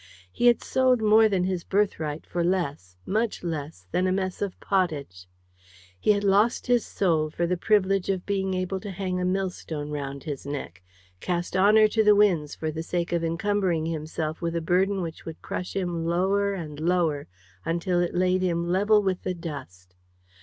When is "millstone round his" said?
9.25-10.43